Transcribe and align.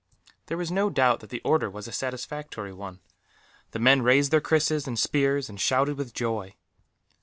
There 0.47 0.57
was 0.57 0.71
no 0.71 0.89
doubt 0.89 1.19
that 1.19 1.29
the 1.29 1.43
order 1.45 1.69
was 1.69 1.87
a 1.87 1.91
satisfactory 1.91 2.73
one. 2.73 3.01
The 3.69 3.77
men 3.77 4.01
raised 4.01 4.31
their 4.31 4.41
krises 4.41 4.87
and 4.87 4.97
spears, 4.97 5.47
and 5.47 5.61
shouted 5.61 5.95
with 5.95 6.11
joy. 6.15 6.55